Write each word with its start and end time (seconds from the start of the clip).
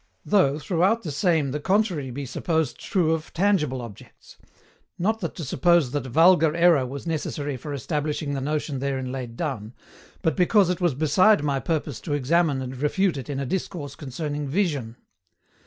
Though 0.25 0.57
throughout 0.57 1.03
the 1.03 1.11
same 1.11 1.51
the 1.51 1.59
contrary 1.59 2.09
be 2.09 2.25
supposed 2.25 2.79
true 2.79 3.11
of 3.13 3.31
tangible 3.33 3.83
objects 3.83 4.37
not 4.97 5.19
that 5.19 5.35
to 5.35 5.43
suppose 5.43 5.91
that 5.91 6.07
vulgar 6.07 6.55
error 6.55 6.87
was 6.87 7.05
necessary 7.05 7.55
for 7.55 7.71
establishing 7.71 8.33
the 8.33 8.41
notion 8.41 8.79
therein 8.79 9.11
laid 9.11 9.35
down, 9.37 9.75
but 10.23 10.35
because 10.35 10.71
it 10.71 10.81
was 10.81 10.95
beside 10.95 11.43
my 11.43 11.59
purpose 11.59 12.01
to 12.01 12.13
examine 12.13 12.63
and 12.63 12.77
refute 12.77 13.15
it 13.15 13.29
in 13.29 13.39
a 13.39 13.45
discourse 13.45 13.93
concerning 13.93 14.47
VISION. 14.47 14.95